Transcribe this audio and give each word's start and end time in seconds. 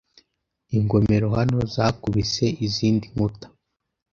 Ingomero 0.77 1.27
hano 1.37 1.59
zakubise 1.73 2.45
izindi 2.65 3.05
nkuta 3.13 3.47